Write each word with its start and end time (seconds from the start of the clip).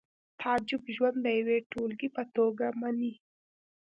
تعجب 0.41 0.81
ژوند 0.95 1.17
د 1.21 1.27
یوې 1.39 1.57
ټولګې 1.71 2.09
په 2.15 2.23
توګه 2.35 2.65
مني 2.81 3.13